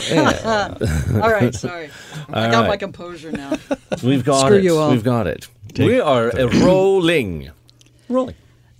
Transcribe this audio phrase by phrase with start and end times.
[1.22, 1.90] All right, sorry.
[2.32, 3.52] I got my composure now.
[4.02, 4.64] We've got Screw it.
[4.64, 4.90] you all.
[4.90, 5.48] We've got it.
[5.78, 6.30] we are
[6.62, 7.50] rolling.
[8.08, 8.34] Rolling.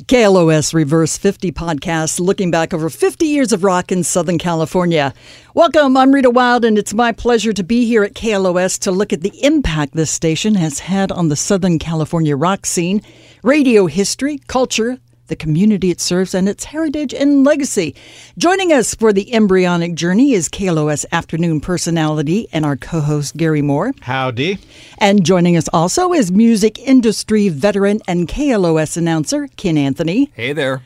[0.06, 5.12] KLOS Reverse 50 podcast, looking back over 50 years of rock in Southern California.
[5.54, 9.12] Welcome, I'm Rita Wild, and it's my pleasure to be here at KLOS to look
[9.12, 13.02] at the impact this station has had on the Southern California rock scene,
[13.42, 14.98] radio history, culture,
[15.30, 17.94] the community it serves, and its heritage and legacy.
[18.36, 23.62] Joining us for the embryonic journey is KLOS afternoon personality and our co host, Gary
[23.62, 23.94] Moore.
[24.02, 24.58] Howdy.
[24.98, 30.30] And joining us also is music industry veteran and KLOS announcer, Ken Anthony.
[30.34, 30.82] Hey there.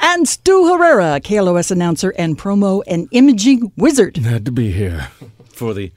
[0.00, 4.14] And Stu Herrera, KLOS announcer and promo and imaging wizard.
[4.22, 5.08] Glad to be here
[5.52, 5.90] for the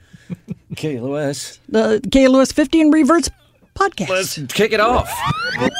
[0.74, 1.58] KLOS.
[1.68, 3.28] The KLOS 50 and Reverse
[3.74, 4.08] podcast.
[4.08, 5.10] Let's kick it off.
[5.58, 5.70] Here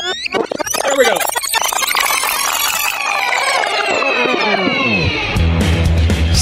[0.96, 1.16] we go.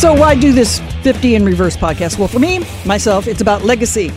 [0.01, 2.19] So, why do this 50 in Reverse podcast?
[2.19, 4.11] Well, for me, myself, it's about legacy.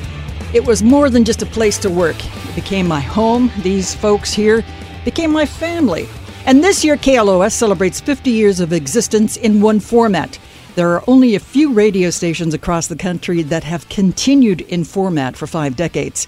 [0.53, 3.51] It was more than just a place to work, it became my home.
[3.63, 4.63] These folks here
[5.03, 6.07] became my family.
[6.45, 10.39] And this year, KLOS celebrates 50 years of existence in one format.
[10.75, 15.35] There are only a few radio stations across the country that have continued in format
[15.35, 16.27] for five decades.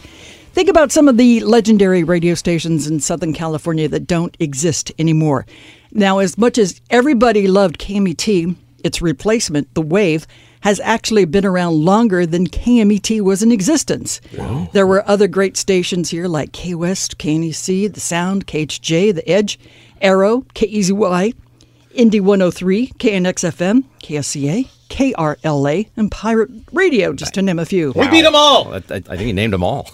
[0.52, 5.46] Think about some of the legendary radio stations in Southern California that don't exist anymore.
[5.94, 10.28] Now, as much as everybody loved KMET, its replacement, the Wave,
[10.62, 14.22] has actually been around longer than KMET was in existence.
[14.74, 19.60] There were other great stations here like K West, KNAC, The Sound, KHJ, The Edge,
[20.02, 21.34] Arrow, KEZY,
[21.94, 27.92] Indy 103, KNX FM, KSCA, KRLA, and Pirate Radio, just to name a few.
[27.96, 28.74] We beat them all.
[28.74, 29.90] I, I I think he named them all.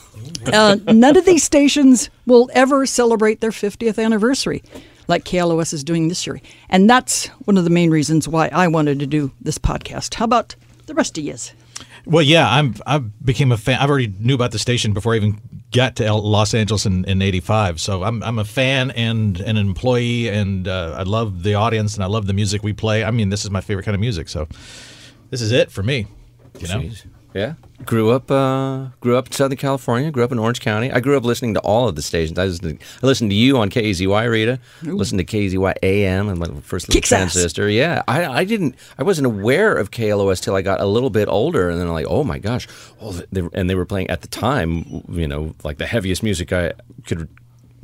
[0.52, 4.64] Uh, none of these stations will ever celebrate their 50th anniversary
[5.08, 6.42] like KLOS is doing this year.
[6.70, 10.16] And that's one of the main reasons why I wanted to do this podcast.
[10.16, 11.54] How about the rest of yous?
[12.06, 12.76] Well, yeah, I'm.
[12.88, 13.80] I became a fan.
[13.80, 15.40] I already knew about the station before I even
[15.72, 17.80] got to Los Angeles in, in '85.
[17.80, 21.96] So I'm I'm a fan and, and an employee, and uh, I love the audience
[21.96, 23.04] and I love the music we play.
[23.04, 24.30] I mean, this is my favorite kind of music.
[24.30, 24.48] So
[25.30, 26.08] this is it for me.
[26.60, 26.80] You know.
[26.80, 27.06] Jeez.
[27.34, 27.54] Yeah.
[27.86, 30.92] Grew up uh, grew up in Southern California, grew up in Orange County.
[30.92, 32.38] I grew up listening to all of the stations.
[32.38, 36.38] I listened to, I listened to you on KZY Rita, listened to KZY AM and
[36.38, 37.58] my first little Kicks ass.
[37.58, 38.04] Yeah.
[38.08, 41.70] I, I didn't I wasn't aware of KLOS till I got a little bit older
[41.70, 42.68] and then I'm like, "Oh my gosh."
[43.02, 46.54] Oh, they, and they were playing at the time, you know, like the heaviest music
[46.54, 46.74] I
[47.08, 47.30] could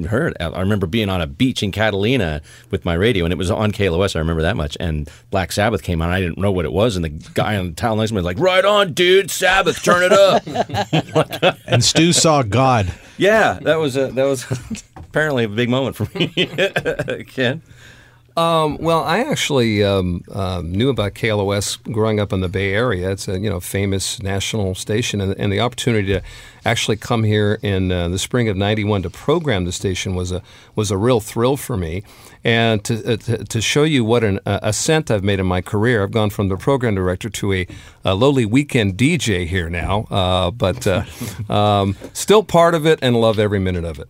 [0.05, 0.35] heard.
[0.39, 2.41] I remember being on a beach in Catalina
[2.71, 4.15] with my radio, and it was on KLOS.
[4.15, 4.77] I remember that much.
[4.79, 6.09] And Black Sabbath came on.
[6.09, 8.19] I didn't know what it was, and the guy on the towel next to me
[8.19, 12.91] was like, "Right on, dude, Sabbath, turn it up." And Stu saw God.
[13.17, 14.45] yeah, that was a, that was
[14.95, 16.27] apparently a big moment for me,
[17.27, 17.61] Ken.
[18.37, 23.09] Um, well, I actually um, um, knew about KLOS growing up in the Bay Area.
[23.09, 26.21] It's a you know famous national station, and, and the opportunity to
[26.63, 30.43] actually come here in uh, the spring of '91 to program the station was a
[30.75, 32.03] was a real thrill for me.
[32.43, 35.61] And to, uh, to, to show you what an uh, ascent I've made in my
[35.61, 37.67] career, I've gone from the program director to a,
[38.05, 41.03] a lowly weekend DJ here now, uh, but uh,
[41.49, 44.07] um, still part of it and love every minute of it.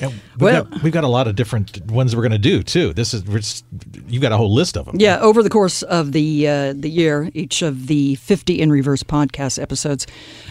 [0.00, 2.62] And we've, Well- got, we've got a lot of different ones we're going to do
[2.62, 2.92] too.
[2.92, 3.62] This is
[4.08, 4.96] you've got a whole list of them.
[4.98, 9.02] Yeah, over the course of the uh, the year, each of the 50 in reverse
[9.02, 10.06] podcast episodes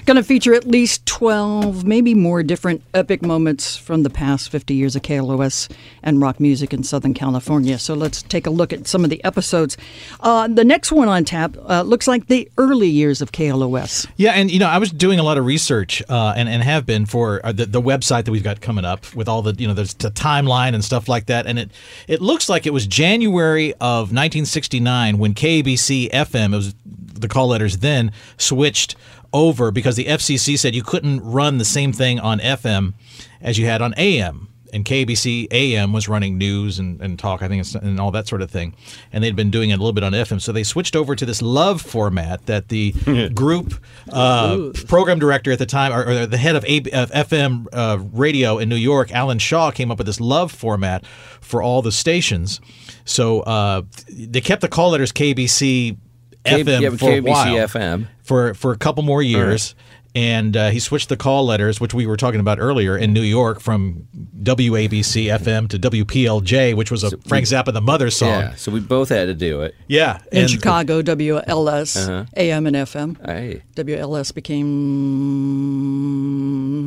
[0.05, 4.73] going to feature at least 12, maybe more different epic moments from the past 50
[4.73, 5.69] years of KLOS
[6.03, 7.79] and rock music in Southern California.
[7.79, 9.77] So let's take a look at some of the episodes.
[10.19, 14.07] Uh, the next one on tap uh, looks like the early years of KLOS.
[14.17, 16.85] Yeah, and you know, I was doing a lot of research, uh, and and have
[16.85, 19.67] been for uh, the, the website that we've got coming up with all the you
[19.67, 21.71] know there's the timeline and stuff like that, and it
[22.07, 27.47] it looks like it was January of 1969 when KABC FM, it was the call
[27.47, 28.95] letters then switched
[29.33, 32.93] over because the FCC said you couldn't run the same thing on FM
[33.41, 34.47] as you had on AM.
[34.75, 38.27] And KBC AM was running news and, and talk, I think, it's- and all that
[38.27, 38.75] sort of thing.
[39.13, 40.41] And they'd been doing it a little bit on FM.
[40.41, 42.91] So they switched over to this love format that the
[43.33, 43.73] group
[44.11, 47.99] uh, program director at the time, or, or the head of, A- of FM uh,
[48.13, 51.05] radio in New York, Alan Shaw, came up with this love format
[51.41, 52.59] for all the stations.
[53.05, 55.97] So uh, they kept the call letters KBC
[56.43, 58.07] K- FM yeah, but for a KBC while FM.
[58.23, 59.73] for for a couple more years.
[60.15, 63.21] And uh, he switched the call letters, which we were talking about earlier in New
[63.21, 64.07] York, from
[64.41, 68.29] WABC FM to WPLJ, which was a Frank Zappa the Mother song.
[68.29, 69.75] Yeah, so we both had to do it.
[69.87, 73.25] Yeah, In and- Chicago, WLS, AM and FM.
[73.25, 74.65] Hey, WLS became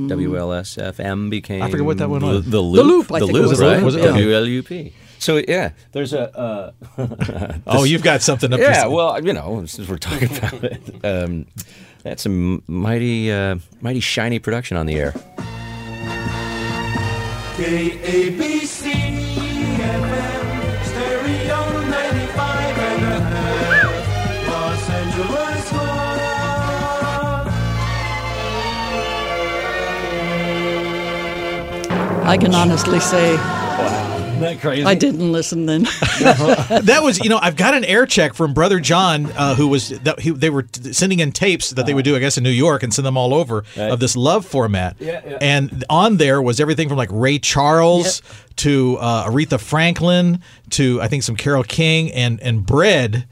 [0.09, 2.45] WLS FM became I forget what that one was.
[2.45, 2.87] The, the loop.
[2.87, 3.61] Loop, I the think it loop, was.
[3.61, 3.83] right?
[3.83, 4.03] Was it?
[4.05, 4.11] Yeah.
[4.13, 4.93] WLUP.
[5.19, 6.37] So yeah, there's a.
[6.39, 6.73] Uh,
[7.67, 11.05] oh, you've got something up your yeah, well, you know, since we're talking about it,
[11.05, 11.47] um,
[12.03, 15.13] that's a m- mighty, uh, mighty shiny production on the air.
[17.59, 18.85] KABC
[19.79, 21.61] FM, stereo
[21.91, 26.33] 95 and a half, Los Angeles, Florida.
[32.25, 33.37] I can honestly say
[34.43, 34.85] Isn't that crazy?
[34.85, 35.83] I didn't listen then.
[36.21, 39.91] that was, you know, I've got an air check from Brother John, uh, who was
[39.91, 42.51] that he, they were sending in tapes that they would do, I guess, in New
[42.51, 44.97] York and send them all over of this love format.
[44.99, 45.39] Yeah, yeah.
[45.41, 48.23] And on there was everything from like Ray Charles
[48.57, 53.27] to uh, Aretha Franklin to I think some Carole King and and Bread.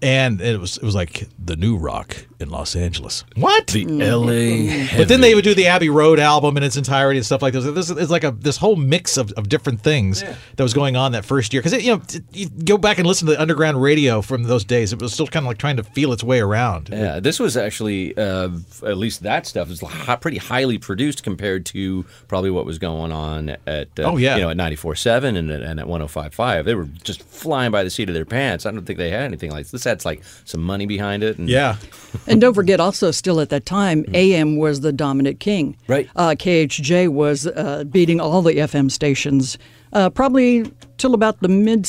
[0.00, 3.24] And it was it was like the new rock in Los Angeles.
[3.36, 3.68] What?
[3.68, 4.96] the LA.
[4.96, 7.52] But then they would do the Abbey Road album in its entirety and stuff like
[7.54, 7.64] this.
[7.64, 11.12] This is like a this whole mix of, of different things that was going on
[11.12, 11.62] that first year.
[11.62, 12.02] Because you know,
[12.32, 14.92] you go back and listen to the underground radio from those days.
[14.92, 16.88] It was still kind of like trying to feel its way around.
[16.90, 18.50] Yeah, this was actually uh,
[18.84, 23.12] at least that stuff was hi- pretty highly produced compared to probably what was going
[23.12, 24.36] on at uh, Oh, yeah.
[24.36, 26.64] you know at 94.7 and, at- and at 105.5.
[26.64, 28.66] They were just flying by the seat of their pants.
[28.66, 29.70] I don't think they had anything like this.
[29.70, 31.38] This had like some money behind it.
[31.38, 31.76] And, Yeah.
[32.32, 35.76] and don't forget, also, still at that time, AM was the dominant king.
[35.86, 36.08] Right.
[36.16, 39.58] Uh, KHJ was uh, beating all the FM stations,
[39.92, 41.86] uh, probably till about the mid,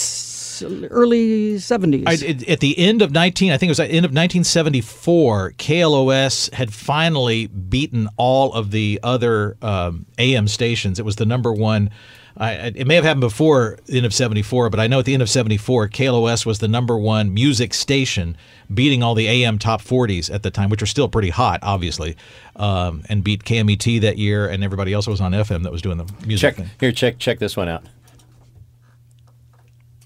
[0.92, 2.04] early 70s.
[2.06, 5.54] I, at the end of 19, I think it was at the end of 1974,
[5.58, 11.00] KLOS had finally beaten all of the other um, AM stations.
[11.00, 11.90] It was the number one.
[12.38, 15.06] I, I- it may have happened before the end of 74, but I know at
[15.06, 18.36] the end of 74, KLOS was the number one music station,
[18.74, 22.16] beating all the AM top 40s at the time, which were still pretty hot, obviously,
[22.56, 25.82] um, and beat KMET that year and everybody else that was on FM that was
[25.82, 26.70] doing the music Check thing.
[26.80, 26.92] here.
[26.92, 27.84] Check check this one out.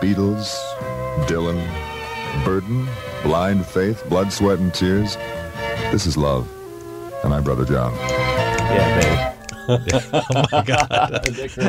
[0.00, 0.56] Beatles,
[1.26, 1.61] Dylan,
[2.44, 2.87] Burdon,
[3.23, 5.17] Blind Faith, Blood, Sweat, and Tears.
[5.93, 6.49] This is love.
[7.25, 7.94] And I'm Brother John.
[7.94, 9.35] Yeah, baby.
[9.70, 9.79] Oh,
[10.53, 10.88] my God.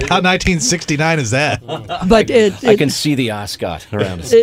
[0.07, 1.61] How 1969 is that?
[2.07, 4.33] but it, I can see the Ascot around us.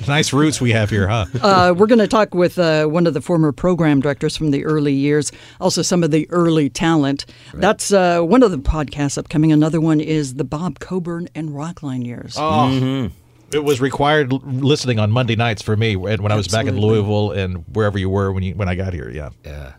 [0.08, 1.26] nice roots we have here, huh?
[1.40, 4.64] uh, we're going to talk with uh, one of the former program directors from the
[4.64, 5.30] early years,
[5.60, 7.26] also some of the early talent.
[7.54, 9.52] That's uh, one of the podcasts upcoming.
[9.52, 12.34] Another one is the Bob Coburn and Rockline years.
[12.36, 13.10] Oh.
[13.52, 16.78] It was required listening on Monday nights for me when when I was back in
[16.78, 19.10] Louisville and wherever you were when you when I got here.
[19.10, 19.30] Yeah.
[19.44, 19.72] yeah.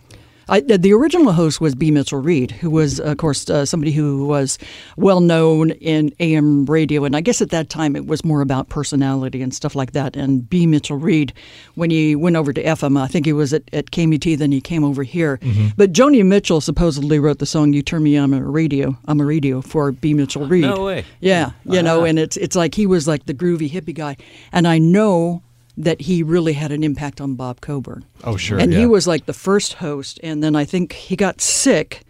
[0.50, 1.92] I, the original host was B.
[1.92, 4.58] Mitchell Reed, who was, of course, uh, somebody who was
[4.98, 7.06] well known in AM radio.
[7.06, 10.16] And I guess at that time it was more about personality and stuff like that.
[10.16, 10.66] And B.
[10.66, 11.34] Mitchell Reed,
[11.76, 14.60] when he went over to FM, I think he was at, at KMET, then he
[14.62, 15.40] came over here.
[15.78, 19.26] But Joni Mitchell supposedly wrote the song "You Turn Me On a Radio, I'm a
[19.26, 20.14] radio for B.
[20.14, 20.64] Mitchell Reed.
[20.64, 21.06] No way.
[21.20, 24.18] Yeah, you know, and it's it's like he was like the groovy hippie guy,
[24.52, 25.44] and I know
[25.80, 28.04] that he really had an impact on Bob Coburn.
[28.26, 28.80] Oh, sure, And yeah.
[28.80, 32.04] he was like the first host, and then I think he got sick,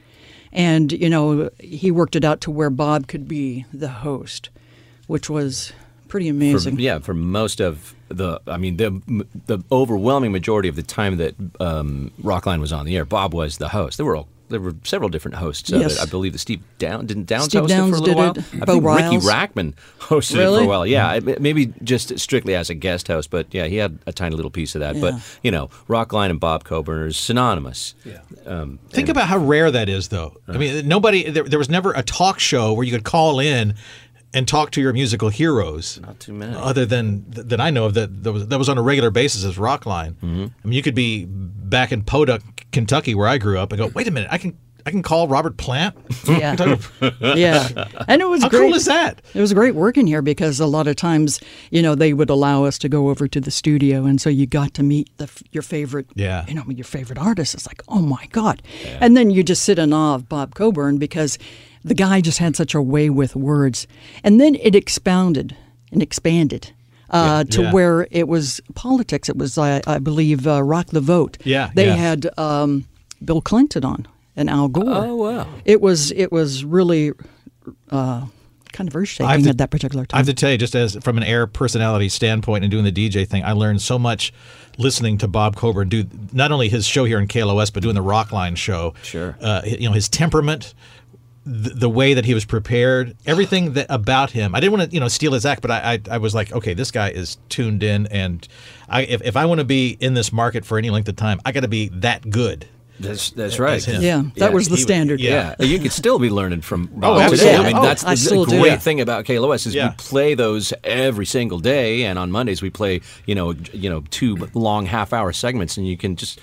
[0.51, 4.49] and you know he worked it out to where Bob could be the host,
[5.07, 5.71] which was
[6.07, 6.79] pretty For, amazing.
[6.79, 9.01] yeah, for most of the, I mean, the
[9.45, 13.57] the overwhelming majority of the time that um, Rockline was on the air, Bob was
[13.59, 13.97] the host.
[13.97, 15.71] There were all, there were several different hosts.
[15.71, 15.95] of Yes.
[15.97, 16.01] it.
[16.01, 18.31] I believe that Steve Down didn't Downes Steve host it Downes for a little while.
[18.37, 18.43] it.
[18.61, 19.25] I Bo think Ricky Riles.
[19.29, 20.85] Rachtman hosted it for a while.
[20.85, 21.29] Yeah, mm-hmm.
[21.29, 24.51] I- maybe just strictly as a guest host, but yeah, he had a tiny little
[24.51, 24.99] piece of that.
[24.99, 27.95] But you know, Rockline and Bob Coburn are synonymous.
[28.03, 30.37] Yeah, um, Think about how rare that is, though.
[30.47, 31.29] I mean, nobody.
[31.29, 33.75] There, there was never a talk show where you could call in
[34.33, 35.99] and talk to your musical heroes.
[36.01, 36.55] Not too many.
[36.55, 39.43] Other than that, I know of that that was that was on a regular basis
[39.43, 40.13] as Rockline.
[40.15, 40.45] Mm-hmm.
[40.63, 43.87] I mean, you could be back in Podunk, Kentucky, where I grew up, and go,
[43.87, 45.95] "Wait a minute, I can I can call Robert Plant."
[46.27, 46.55] Yeah,
[47.21, 48.59] yeah, and it was How great.
[48.67, 49.21] cool is that?
[49.33, 51.39] It was great working here because a lot of times,
[51.71, 54.45] you know, they would allow us to go over to the studio, and so you
[54.45, 56.45] got to meet the, your favorite, Yeah.
[56.47, 57.55] you know, your favorite artist.
[57.55, 58.61] It's like, oh my god,
[58.99, 61.39] and then you just sit in awe of Bob Coburn because
[61.89, 63.85] the guy just had such a way with words,
[64.23, 65.55] and then it expounded
[65.91, 66.71] and expanded.
[67.11, 67.71] Uh, to Yeah.
[67.73, 69.29] where it was politics.
[69.29, 71.39] It was, I, I believe, uh, Rock the Vote.
[71.43, 71.95] Yeah, they yeah.
[71.95, 72.85] had um,
[73.25, 74.83] Bill Clinton on and Al Gore.
[74.87, 75.47] Oh, wow.
[75.65, 77.13] It was it was really
[77.89, 78.27] uh,
[78.73, 80.15] kind of earth I shaking at that particular time.
[80.15, 82.91] I have to tell you, just as from an air personality standpoint and doing the
[82.91, 84.31] DJ thing, I learned so much
[84.77, 88.03] listening to Bob Coburn do not only his show here in KLOS, but doing the
[88.03, 88.93] Rockline show.
[89.01, 89.35] Sure.
[89.41, 90.73] Uh, you know, his temperament.
[91.49, 94.53] The, the way that he was prepared, everything that about him.
[94.53, 96.51] I didn't want to, you know, steal his act, but I, I, I was like,
[96.51, 98.47] okay, this guy is tuned in, and
[98.87, 101.39] I, if, if I want to be in this market for any length of time,
[101.45, 102.67] I got to be that good.
[103.01, 103.75] That's that's right.
[103.77, 104.01] As him.
[104.01, 105.21] Yeah, that was the he- standard.
[105.21, 105.55] yeah.
[105.57, 107.53] Yeah, you could still be learning from oh, Bob today.
[107.55, 107.55] absolutely.
[107.55, 108.59] I mean, Oh, that's I the, still the do.
[108.59, 108.77] great Yeah.
[108.77, 109.91] thing about KLOS is Yeah.
[109.91, 114.03] we play those every single day, and on Mondays we play you know you know
[114.11, 116.41] two long half hour segments, and you can just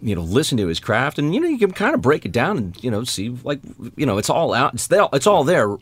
[0.00, 2.32] you know listen to his craft, and you know you can kind of break it
[2.32, 3.60] down and you know see like
[3.96, 5.76] you know it's all out, it's there, it's all there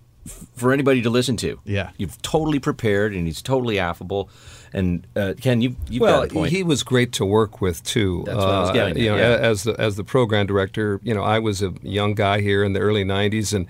[0.57, 1.61] for anybody to listen to.
[1.65, 1.91] Yeah.
[1.99, 4.29] you've totally prepared, and he's totally affable.
[4.73, 6.53] And uh, Ken, you you've well, got a point.
[6.53, 8.25] he was great to work with too.
[8.27, 9.37] That's what I was Uh, getting at, You know, yeah.
[9.37, 12.73] as the as the program director, you know, I was a young guy here in
[12.73, 13.67] the early '90s, and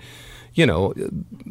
[0.57, 0.93] you know,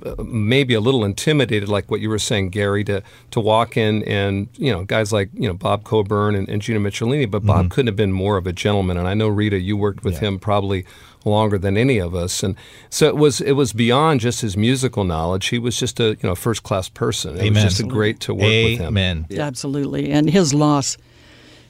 [0.05, 4.03] uh, maybe a little intimidated, like what you were saying, Gary, to to walk in
[4.03, 7.47] and you know, guys like you know Bob Coburn and, and Gina Michelini, but Mm-hmm.
[7.47, 8.97] Bob couldn't have been more of a gentleman.
[8.97, 10.85] And I know Rita, you worked with him probably
[11.25, 12.57] longer than any of us, and
[12.91, 15.47] so it was it was beyond just his musical knowledge.
[15.47, 17.37] He was just a you know first class person.
[17.37, 17.55] It Amen.
[17.55, 18.87] was just a great to work with him.
[18.99, 19.27] Amen.
[19.39, 20.11] Absolutely.
[20.11, 20.97] And his loss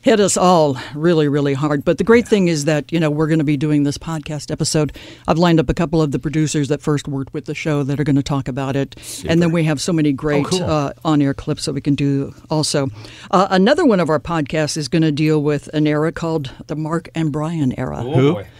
[0.06, 1.84] hit us all really, really hard.
[1.84, 4.52] But the great thing is that, you know, we're going to be doing this podcast
[4.52, 4.96] episode.
[5.26, 7.98] I've lined up a couple of the producers that first worked with the show that
[7.98, 8.94] are going to talk about it.
[9.28, 10.62] And then we have so many great cool.
[10.62, 12.88] uh, on air clips that we can do also.
[13.32, 16.76] Uh, another one of our podcasts is going to deal with an era called the
[16.76, 18.00] Mark and Brian era.
[18.04, 18.42] Who?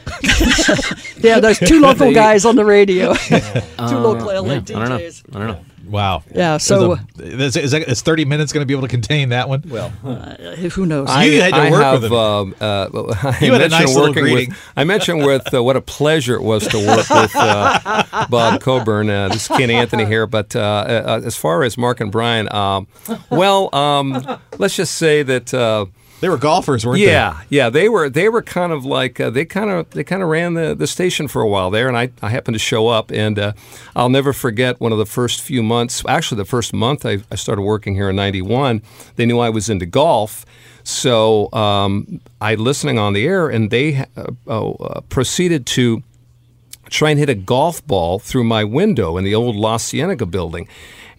[1.19, 4.88] Yeah, there's two local guys on the radio, two local LA Uh, Yeah, I don't
[4.88, 4.99] know.
[4.99, 5.23] DJs.
[5.35, 5.65] I don't know.
[5.88, 6.23] Wow.
[6.35, 8.88] Yeah, so- There's a- is, is, that, is 30 minutes going to be able to
[8.88, 9.62] contain that one?
[9.68, 11.09] Well, Who knows?
[11.09, 12.18] I, You had to I work have, with him.
[12.18, 12.88] Um, uh,
[13.23, 14.49] I You had a mentioned nice little working greeting.
[14.50, 18.61] With, I mentioned with uh, what a pleasure it was to work with uh, Bob
[18.61, 19.09] Coburn.
[19.11, 20.26] Uh, this is Ken Anthony here.
[20.26, 22.87] But uh, uh, as far as Mark and Brian, um,
[23.30, 25.54] well, um, let's just say that.
[26.21, 27.13] They were golfers, weren't they?
[27.13, 30.23] yeah, yeah, they were they were kind of like uh, they kind of they kind
[30.23, 32.89] of ran the, the station for a while there, and I, I happened to show
[32.89, 33.53] up, and uh,
[33.95, 36.03] I'll never forget one of the first few months.
[36.09, 38.81] Actually, the first month I, I started working here in '91,
[39.17, 40.47] they knew I was into golf,
[40.85, 46.03] so um, I listening on the air, and they uh, uh, proceeded to
[46.89, 50.67] try and hit a golf ball through my window in the old La Cienega building,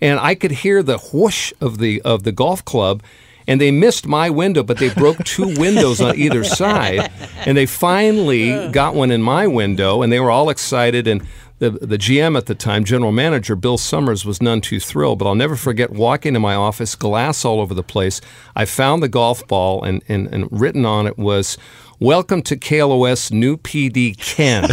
[0.01, 3.03] and I could hear the whoosh of the of the golf club.
[3.47, 7.11] And they missed my window, but they broke two windows on either side.
[7.45, 11.07] And they finally got one in my window, and they were all excited.
[11.07, 11.25] And
[11.59, 15.19] the, the GM at the time, general manager Bill Summers, was none too thrilled.
[15.19, 18.19] But I'll never forget walking to my office, glass all over the place.
[18.55, 21.57] I found the golf ball, and, and, and written on it was,
[21.99, 24.67] Welcome to KLOS new PD Ken.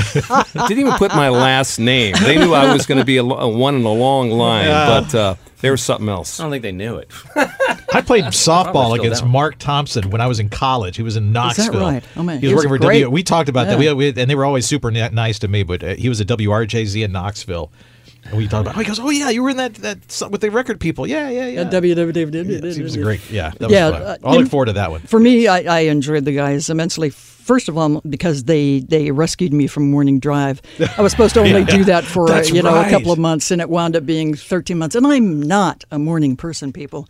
[0.68, 2.14] Didn't even put my last name.
[2.22, 5.14] They knew I was going to be a, a one in a long line, but
[5.14, 6.38] uh, there was something else.
[6.38, 7.10] I don't think they knew it.
[7.92, 9.24] I played softball Probably still against.
[9.24, 10.96] Mark Thompson when I was in college.
[10.96, 11.80] He was in Knoxville.
[11.80, 12.04] right?
[12.16, 12.40] Oh, man.
[12.40, 13.00] He was He was working for great.
[13.00, 13.10] W.
[13.10, 13.78] We talked about that.
[13.78, 15.62] We, we and they were always super nice to me.
[15.62, 17.70] But uh, he was at WRJZ in Knoxville,
[18.24, 18.76] and we talked about.
[18.76, 21.06] Oh, he goes, "Oh yeah, you were in that that with the record people.
[21.06, 22.74] Yeah, yeah, yeah." WWW.
[22.74, 23.28] He was a great.
[23.30, 24.02] Yeah, that was Yeah, fun.
[24.02, 25.00] uh, I'll you look forward to that one.
[25.00, 27.10] For me, I, I enjoyed the guys immensely.
[27.44, 30.62] First of all, because they, they rescued me from morning drive.
[30.96, 33.50] I was supposed to only do that for That's you know a couple of months,
[33.50, 34.94] and it wound up being 13 months.
[34.94, 37.06] And I'm not a morning person, people.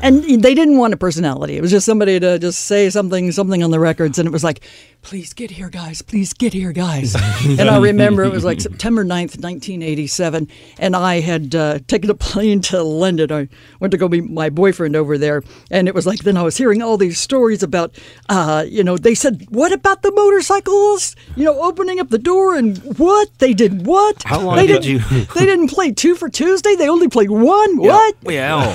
[0.00, 1.58] And they didn't want a personality.
[1.58, 4.42] It was just somebody to just say something something on the records, and it was
[4.42, 4.64] like,
[5.02, 6.00] "Please get here, guys.
[6.00, 7.14] Please get here, guys."
[7.44, 10.48] and I remember it was like September 9th, 1987,
[10.78, 13.30] and I had uh, taken a plane to London.
[13.30, 13.48] I
[13.80, 16.56] went to go meet my boyfriend over there, and it was like then I was
[16.56, 17.98] hearing all these stories about,
[18.30, 21.14] uh, you know, they said, "What about the motorcycles?
[21.36, 23.86] You know, opening up the door and what they did?
[23.86, 24.22] What?
[24.24, 26.74] How long they did didn't- you- they didn't play two for Tuesday.
[26.76, 27.76] They only played one.
[27.76, 28.14] What?
[28.22, 28.70] Well,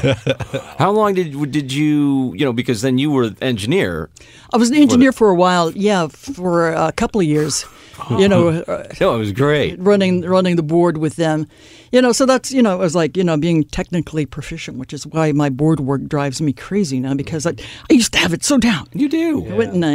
[0.77, 4.09] how long did did you you know because then you were engineer.
[4.53, 5.71] I was an engineer for a while.
[5.71, 7.65] Yeah, for a couple of years.
[8.09, 9.79] You know, uh, No, it was great.
[9.79, 11.47] running running the board with them.
[11.91, 14.93] You know, so that's you know, it was like you know being technically proficient, which
[14.93, 17.51] is why my board work drives me crazy now because I,
[17.89, 18.87] I used to have it so down.
[18.93, 19.41] You do.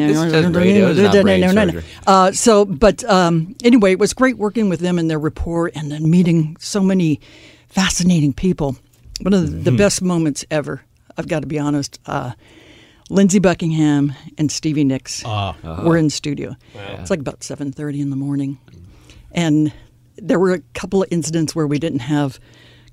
[0.08, 1.84] This.
[2.06, 5.90] Uh, so, but um, anyway, it was great working with them and their rapport, and
[5.92, 7.20] then meeting so many
[7.68, 8.76] fascinating people.
[9.22, 9.76] One of the, the Mm-hmm.
[9.76, 10.82] best moments ever.
[11.16, 12.00] I've got to be honest.
[12.06, 12.32] Uh,
[13.14, 15.82] Lindsey Buckingham and Stevie Nicks Uh-huh.
[15.84, 16.56] were in studio.
[16.98, 18.58] It's like about seven thirty in the morning,
[19.30, 19.72] and
[20.16, 22.40] there were a couple of incidents where we didn't have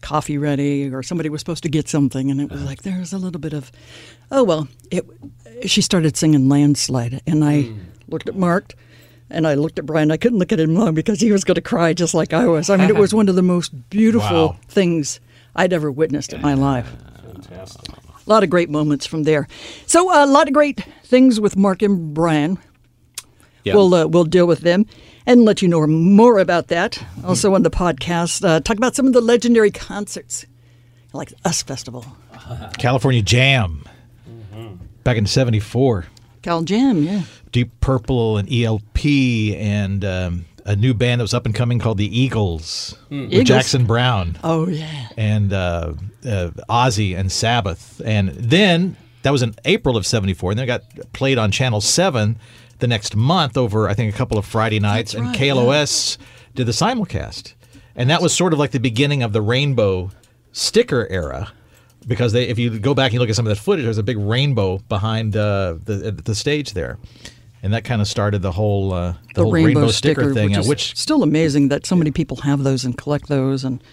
[0.01, 3.17] coffee ready, or somebody was supposed to get something, and it was like there's a
[3.17, 3.71] little bit of,
[4.31, 4.67] oh well.
[4.91, 5.05] It.
[5.65, 7.77] She started singing "Landslide," and I Mm.
[8.07, 8.73] looked at Mark.
[9.33, 10.11] And I looked at Brian.
[10.11, 12.47] I couldn't look at him long because he was going to cry just like I
[12.47, 12.69] was.
[12.69, 14.57] I mean, it was one of the most beautiful Wow.
[14.67, 15.21] things
[15.55, 16.85] I'd ever witnessed in my life.
[18.25, 19.47] A lot of great moments from there.
[19.85, 22.59] So uh, a lot of great things with Mark and Brian.
[23.63, 23.75] Yeah.
[23.75, 24.85] We'll uh, we'll deal with them,
[25.25, 27.03] and let you know more about that.
[27.23, 30.45] Also on the podcast, uh, talk about some of the legendary concerts,
[31.13, 32.05] like Us Festival,
[32.79, 33.83] California Jam.
[35.03, 36.05] Back in '74,
[36.41, 37.23] Cal Jam, yeah.
[37.51, 39.05] Deep Purple and ELP,
[39.55, 43.47] and um, a new band that was up and coming called the Eagles, with Eagles.
[43.47, 44.37] Jackson Browne.
[44.43, 45.07] Oh yeah.
[45.17, 45.93] and uh,
[46.25, 48.01] uh, Ozzy and Sabbath.
[48.05, 51.81] And then that was in April of '74, and then it got played on Channel
[51.81, 52.37] Seven
[52.79, 56.17] the next month over I think a couple of Friday nights, and KLOS
[56.55, 57.53] did the simulcast,
[57.95, 60.11] and that was sort of like the beginning of the rainbow
[60.51, 61.51] sticker era.
[62.07, 63.99] Because they, if you go back and you look at some of that footage, there's
[63.99, 66.97] a big rainbow behind uh, the the stage there,
[67.63, 70.61] and that kind of started the whole uh, the, whole rainbow, sticker, thing, which uh,
[70.61, 73.83] is which still amazing that so many people have those and collect those, and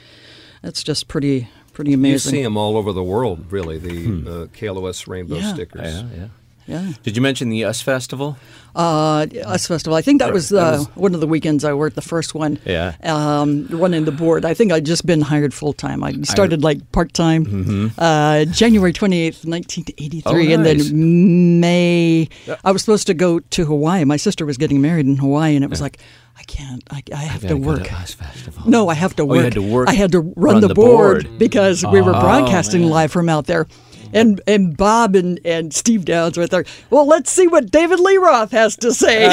[0.62, 2.34] that's just pretty pretty amazing.
[2.34, 5.54] You see them all over the world, really, the uh, KLOS rainbow Yeah.
[5.54, 5.94] stickers.
[5.94, 6.28] Yeah, yeah.
[6.68, 6.92] Yeah.
[7.02, 8.36] Did you mention the US Festival?
[8.76, 9.96] Uh, Us Festival.
[9.96, 11.96] I think that was, that uh, was- one of the weekends I worked.
[11.96, 12.60] The first one.
[12.64, 12.94] Yeah.
[13.02, 14.44] Um, running the board.
[14.44, 16.04] I think I'd just been hired full time.
[16.04, 17.90] I started like part time.
[17.98, 20.50] Uh, January twenty eighth, nineteen eighty three, Mm-hmm.
[20.52, 22.28] Oh, and then May.
[22.64, 24.04] I was supposed to go to Hawaii.
[24.04, 25.98] My sister was getting married in Hawaii, and it was like,
[26.38, 26.82] I can't.
[26.90, 27.84] I, I have to Gotta go work.
[27.84, 28.70] to US Festival.
[28.70, 29.36] No, I have to Oh, work.
[29.38, 31.38] you had to work- I had to run, run the, board, board.
[31.38, 32.90] because we were broadcasting man.
[32.90, 33.66] live from out there.
[34.12, 36.64] And and Bob and, and Steve Downes right there.
[36.90, 39.24] Well, let's see what David Lee Roth has to say.
[39.28, 39.32] and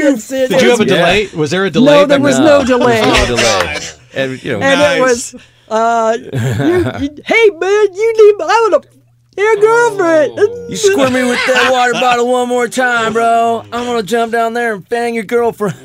[0.00, 1.28] it's, it, did you have a it's- delay?
[1.38, 2.00] Was there a delay?
[2.00, 2.46] No, there was then?
[2.46, 3.00] no delay.
[3.02, 3.78] No delay.
[4.12, 5.36] And, you know, And it was,
[5.68, 8.88] uh, you, you- hey man, you need, I want to,
[9.36, 10.36] your girlfriend.
[10.68, 13.60] You squirt me with that water bottle one more time, bro.
[13.72, 15.76] I'm gonna jump down there and bang your girlfriend.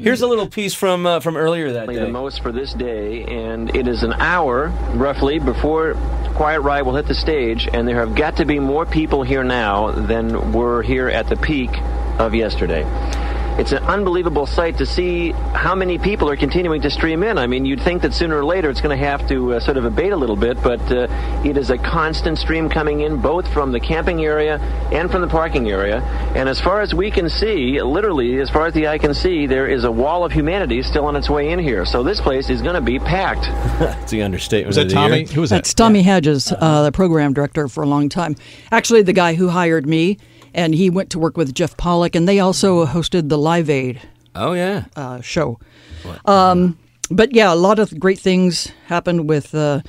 [0.00, 1.96] Here's a little piece from uh, from earlier that day.
[1.96, 5.94] the most for this day, and it is an hour roughly before
[6.34, 9.42] Quiet Riot will hit the stage, and there have got to be more people here
[9.42, 11.70] now than were here at the peak
[12.18, 12.84] of yesterday.
[13.58, 17.38] It's an unbelievable sight to see how many people are continuing to stream in.
[17.38, 19.78] I mean, you'd think that sooner or later it's going to have to uh, sort
[19.78, 21.08] of abate a little bit, but uh,
[21.42, 24.58] it is a constant stream coming in both from the camping area
[24.92, 26.02] and from the parking area.
[26.36, 29.46] And as far as we can see, literally, as far as the eye can see,
[29.46, 31.86] there is a wall of humanity still on its way in here.
[31.86, 33.46] So this place is going to be packed.
[34.06, 34.68] It's the understatement.
[34.68, 35.18] Was that of the Tommy?
[35.20, 35.26] year.
[35.28, 35.56] Who was that?
[35.56, 38.36] That's Tommy Hadges, uh, the program director for a long time.
[38.70, 40.18] Actually, the guy who hired me,
[40.56, 44.00] and he went to work with Jeff Pollack, and they also hosted the Live Aid
[44.34, 44.86] Oh yeah.
[44.96, 45.60] uh, show.
[46.24, 46.76] Um,
[47.10, 49.82] but yeah, a lot of great things happened with uh,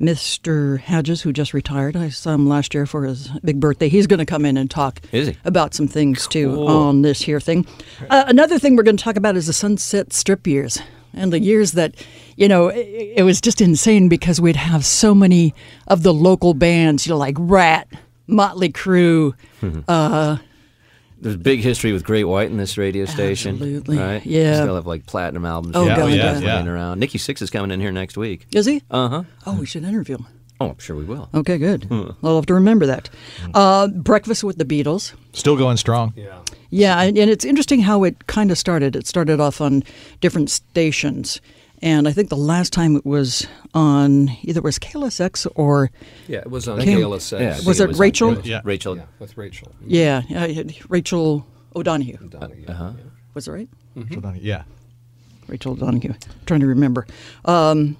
[0.00, 0.78] Mr.
[0.80, 1.96] Hadges, who just retired.
[1.96, 3.88] I saw him last year for his big birthday.
[3.88, 5.00] He's going to come in and talk
[5.44, 7.66] about some things too on this here thing.
[8.08, 10.80] Uh, another thing we're going to talk about is the Sunset Strip years.
[11.12, 11.94] And the years that,
[12.36, 15.52] you know, it, it was just insane because we'd have so many
[15.88, 17.88] of the local bands, you know, like Ratt,
[18.30, 19.34] Motley Crue,
[21.22, 23.56] There's big history with Great White in this radio station.
[23.56, 23.98] Absolutely.
[23.98, 24.24] Right?
[24.24, 24.54] Yeah.
[24.62, 25.76] Still have like platinum albums.
[25.76, 26.40] Oh, Yeah, God, yeah, yeah.
[26.40, 26.98] playing around.
[26.98, 28.46] Nikki Sixx is coming in here next week.
[28.52, 28.82] Is he?
[28.90, 29.22] Uh huh.
[29.46, 30.26] Oh, we should interview him.
[30.62, 31.28] Oh, I'm sure we will.
[31.34, 31.86] Okay, good.
[32.22, 33.08] I'll have to remember that.
[33.54, 35.14] Uh, Breakfast with the Beatles.
[35.32, 36.12] Still going strong.
[36.16, 36.38] Yeah.
[36.68, 38.94] Yeah, and, and it's interesting how it kind of started.
[38.94, 39.82] It started off on
[40.20, 41.40] different stations.
[41.82, 45.90] And I think the last time it was on either it was KLSX or,
[46.28, 47.40] Yeah, it was on Cam- KLSX.
[47.40, 48.40] Yeah, I think Was it on- Rachel?
[48.42, 48.60] Yeah.
[48.64, 48.96] Rachel.
[48.96, 49.72] Yeah, with Rachel.
[49.86, 52.18] yeah, uh, Rachel O'Donohue.
[52.28, 52.64] Donahue.
[52.68, 52.92] Uh-huh.
[53.34, 53.68] Was it right?
[54.06, 54.64] Still going- Yeah.
[55.48, 56.14] Rachel O'Donoghue.
[56.46, 57.06] trying to remember.
[57.44, 57.96] Um,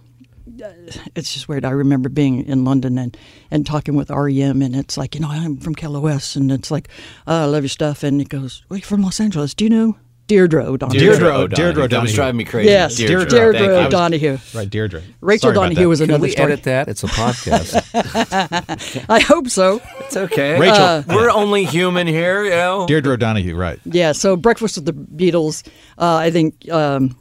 [1.15, 1.65] it's just weird.
[1.65, 3.17] I remember being in London and,
[3.51, 6.89] and talking with REM, and it's like, you know, I'm from KLOS, and it's like,
[7.27, 8.03] oh, I love your stuff.
[8.03, 9.55] And it goes, well, you're from Los Angeles.
[9.55, 9.97] Do you know
[10.31, 11.01] Deirdre O'Donoghue?
[11.01, 11.57] Deirdre O'Donoghue.
[11.57, 12.69] Deirdre That was driving me crazy.
[12.71, 13.29] Yes, Deirdre.
[13.29, 13.87] Deirdre, Thank you.
[13.89, 14.39] O'Donoghue.
[14.55, 15.03] Right, Deirdre.
[15.21, 15.89] Rachel Sorry Donahue that.
[15.89, 16.53] was Can another we story.
[16.53, 16.87] edit that?
[16.89, 19.05] It's a podcast.
[19.09, 19.81] I hope so.
[20.01, 20.57] It's okay.
[20.61, 20.77] Rachel.
[20.77, 22.87] Uh, We're only human here, you know.
[22.87, 23.81] Deirdre O'Donoghue, right.
[23.85, 25.67] Yeah, so Breakfast with the Beatles,
[25.99, 27.17] uh, I think um,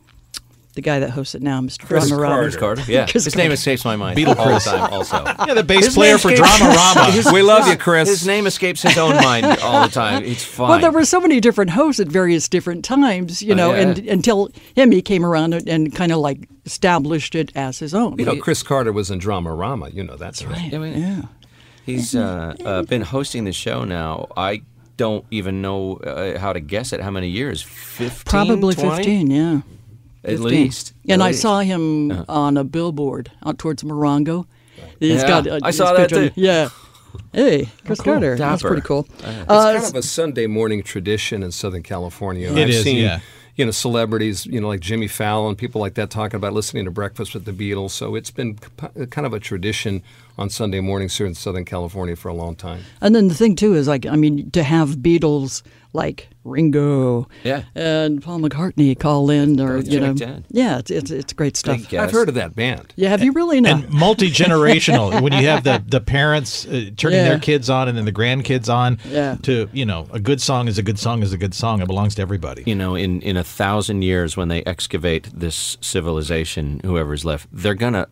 [0.75, 1.85] the guy that hosts it now, Mr.
[1.85, 2.83] Chris Drama Rob- Chris Carter.
[2.87, 3.05] Yeah.
[3.07, 4.65] Chris His name escapes my mind Beatle all Chris.
[4.65, 4.93] the time.
[4.93, 5.23] Also.
[5.47, 7.33] Yeah, the bass His player for escapes- Dramarama.
[7.33, 8.07] we love you, Chris.
[8.07, 10.23] His name escapes his own mind all the time.
[10.23, 10.69] It's fine.
[10.69, 13.79] Well, there were so many different hosts at various different times, you Oh, know, yeah.
[13.81, 17.93] and until him, he came around and, and kind of like established it as his
[17.95, 18.17] own.
[18.19, 19.93] you know, Chris Carter was in Dramarama.
[19.93, 20.73] You know that's right.
[20.73, 21.21] I mean, yeah.
[21.85, 24.27] He's uh, uh, been hosting the show now.
[24.37, 24.61] I
[24.97, 27.01] don't even know uh, how to guess it.
[27.01, 27.63] How many years?
[27.63, 28.11] 15?
[28.25, 28.95] Probably 20?
[28.97, 29.61] 15, yeah.
[30.23, 30.47] At 15.
[30.47, 30.93] least.
[31.07, 31.41] And At I least.
[31.41, 34.45] saw him on a billboard out towards Morongo.
[34.99, 36.31] He's Yeah, got uh, I saw that too.
[36.35, 36.69] Yeah.
[37.33, 38.35] Hey, Chris Carter.
[38.35, 39.07] That's pretty cool.
[39.19, 42.51] It's Uh, kind of a Sunday morning tradition in Southern California.
[42.51, 43.19] It I've is, seen, yeah.
[43.55, 46.91] you know, celebrities, you know, like Jimmy Fallon, people like that talking about listening to
[46.91, 47.91] Breakfast with the Beatles.
[47.91, 48.57] So it's been
[49.09, 50.03] kind of a tradition
[50.39, 52.81] on Sunday mornings here in Southern California for a long time.
[53.01, 57.63] And then the thing too is like I mean to have Beatles like Ringo, Yeah.
[57.73, 61.57] and Paul McCartney call in, or Both you know, Jack yeah, it's it's, it's great
[61.57, 61.91] stuff.
[61.93, 62.93] I've heard of that band.
[62.95, 63.77] Yeah, have you really now?
[63.77, 65.19] and multi generational.
[65.23, 67.29] when you have the the parents uh, turning Yeah.
[67.29, 69.37] their kids on and then the grandkids on, Yeah.
[69.43, 71.81] to you know, a good song is a good song is a good song.
[71.81, 72.63] It belongs to everybody.
[72.67, 77.73] you know, in, in a thousand years, when they excavate this civilization, whoever's left, they're
[77.75, 78.07] gonna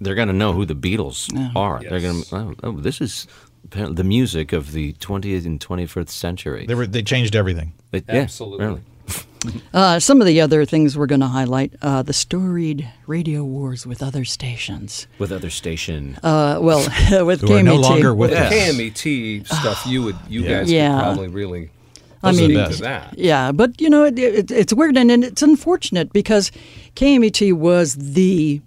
[0.00, 1.80] they're gonna know who the Beatles are.
[1.80, 3.26] They're gonna oh, oh, this is
[3.70, 6.64] the music of the 20th and 21st century.
[6.66, 7.72] They were they changed everything.
[7.90, 8.64] They- yeah, Absolutely.
[8.66, 8.80] really.
[9.72, 13.86] Uh, some of the other things we're going to highlight: uh, the storied radio wars
[13.86, 15.06] with other stations.
[15.20, 16.80] With other station, Uh, well,
[17.24, 17.82] with Who are no KMET.
[17.82, 18.52] longer with Well, us.
[18.52, 20.48] KMET stuff, you would, you Yeah.
[20.58, 20.88] guys Yeah.
[20.96, 21.70] could probably really.
[22.20, 22.76] I mean, the speak best.
[22.78, 23.14] to that.
[23.16, 26.50] Yeah, but you know, it, it, it's weird and, and it's unfortunate because
[26.96, 28.60] KMET was the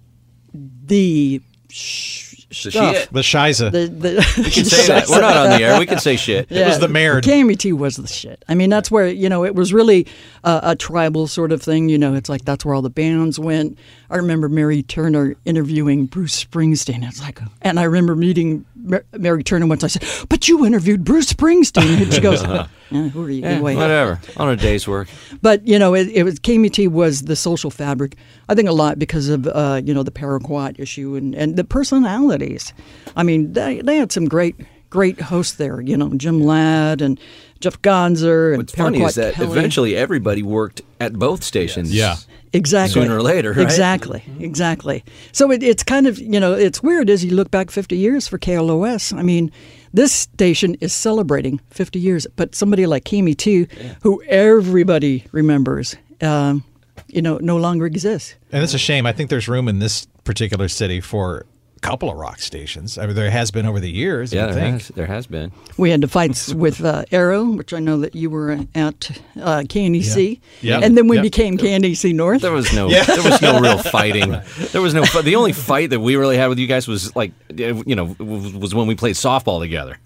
[0.86, 2.72] the sh- stuff.
[2.72, 3.12] shit.
[3.12, 3.70] The Shiza.
[3.72, 5.08] The, the, we can say that.
[5.08, 5.78] We're not on the air.
[5.78, 6.50] We can say shit.
[6.50, 7.20] Yeah, was the mayor.
[7.20, 8.44] KMET was the shit.
[8.48, 10.06] I mean, that's where you know it was really
[10.44, 11.88] uh, a tribal sort of thing.
[11.88, 13.78] You know, it's like that's where all the bands went.
[14.10, 17.06] I remember Mary Turner interviewing Bruce Springsteen.
[17.08, 19.82] It's like, and I remember meeting Mar- Mary Turner once.
[19.84, 22.42] I said, "But you interviewed Bruce Springsteen," and she goes,
[22.90, 24.20] yeah, "Who are you?" Yeah, anyway, whatever.
[24.36, 25.08] On a day's work.
[25.40, 28.16] but you know, it, it was KMET was the social fabric.
[28.52, 31.64] I think a lot because of uh, you know the paraquat issue and, and the
[31.64, 32.74] personalities.
[33.16, 34.56] I mean, they, they had some great
[34.90, 35.80] great hosts there.
[35.80, 37.18] You know, Jim Ladd and
[37.60, 39.50] Jeff Gonzer and What's funny is that Kelly.
[39.50, 41.94] eventually everybody worked at both stations.
[41.94, 42.16] Yeah.
[42.52, 43.62] exactly sooner or later, right?
[43.62, 45.02] Exactly, exactly.
[45.32, 48.28] So it, it's kind of you know it's weird as you look back 50 years
[48.28, 49.16] for KLOS.
[49.16, 49.50] I mean,
[49.94, 53.66] this station is celebrating 50 years, but somebody like Kimi too,
[54.02, 56.64] who everybody remembers, um,
[57.08, 58.34] you know, no longer exists.
[58.50, 59.06] And it's a shame.
[59.06, 62.96] I think there's room in this particular city for a couple of rock stations.
[62.98, 64.32] I mean, there has been over the years.
[64.32, 64.72] Yeah, there think.
[64.80, 65.50] has, there has been.
[65.76, 69.62] We had the fights with uh, Arrow, which I know that you were at uh,
[69.68, 70.80] KNAC, Yeah.
[70.82, 71.22] and then we Yep.
[71.24, 72.42] became KNAC North.
[72.42, 74.30] There was no, there was no real fighting.
[74.72, 75.04] There was no.
[75.04, 78.74] The only fight that we really had with you guys was like, you know, was
[78.74, 79.98] when we played softball together.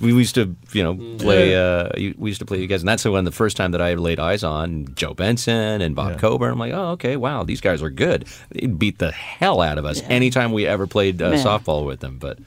[0.00, 1.54] We used to, you know, play.
[1.54, 3.94] Uh, we used to play you guys, and that's when the first time that I
[3.94, 6.52] laid eyes on Joe Benson and Bob Coburn.
[6.52, 8.26] I'm like, oh, okay, wow, these guys are good.
[8.50, 12.18] They beat the hell out of us anytime we ever played uh, softball with them.
[12.18, 12.38] But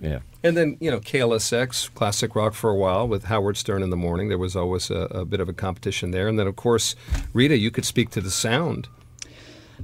[0.00, 3.90] yeah, And then, you know, KLSX, classic rock for a while with Howard Stern in
[3.90, 4.28] the morning.
[4.28, 6.28] There was always a, a bit of a competition there.
[6.28, 6.94] And then, of course,
[7.32, 8.88] Rita, you could speak to the sound.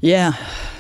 [0.01, 0.33] Yeah,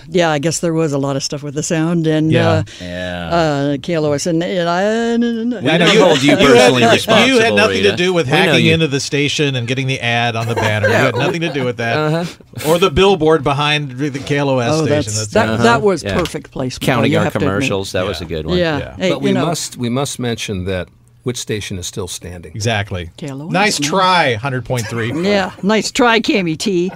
[0.09, 0.31] yeah.
[0.31, 2.49] I guess there was a lot of stuff with the sound and Yeah.
[2.51, 3.29] uh, yeah.
[3.31, 5.63] uh, KLOS, and, and I.
[5.63, 7.35] We I know you- hold you you personally had, responsible.
[7.35, 7.91] You had nothing Rita.
[7.93, 10.89] to do with hacking into the station and getting the ad on the banner.
[10.89, 12.71] You had nothing to do with that, Uh-huh.
[12.71, 14.95] or the billboard behind the KLOS Oh, station.
[14.95, 15.63] that's, That's, that.
[15.63, 16.15] That was Yeah.
[16.19, 16.83] perfect placement.
[16.83, 17.49] counting you our have to admit.
[17.51, 17.93] commercials.
[17.93, 18.59] That was a good one.
[18.59, 18.79] Yeah.
[18.79, 18.97] Yeah.
[18.97, 20.89] Hey, but we know, must we must mention that
[21.23, 22.53] which station is still standing?
[22.55, 23.11] exactly.
[23.17, 25.13] KLOS, Nice try, hundred point three.
[25.23, 26.91] Yeah, nice try, Cammy T.